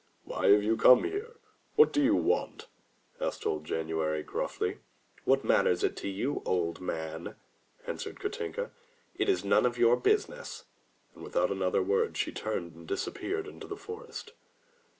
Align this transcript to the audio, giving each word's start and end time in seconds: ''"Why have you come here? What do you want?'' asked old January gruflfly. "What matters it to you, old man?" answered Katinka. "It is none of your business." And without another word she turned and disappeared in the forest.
''"Why 0.23 0.47
have 0.47 0.63
you 0.63 0.77
come 0.77 1.03
here? 1.03 1.35
What 1.75 1.93
do 1.93 2.01
you 2.01 2.15
want?'' 2.15 2.65
asked 3.19 3.45
old 3.45 3.65
January 3.65 4.23
gruflfly. 4.23 4.79
"What 5.25 5.43
matters 5.45 5.83
it 5.83 5.95
to 5.97 6.07
you, 6.09 6.41
old 6.43 6.81
man?" 6.81 7.35
answered 7.85 8.19
Katinka. 8.19 8.71
"It 9.15 9.29
is 9.29 9.45
none 9.45 9.63
of 9.67 9.77
your 9.77 9.95
business." 9.97 10.63
And 11.13 11.23
without 11.23 11.51
another 11.51 11.83
word 11.83 12.17
she 12.17 12.31
turned 12.31 12.73
and 12.73 12.87
disappeared 12.87 13.45
in 13.47 13.59
the 13.59 13.77
forest. 13.77 14.31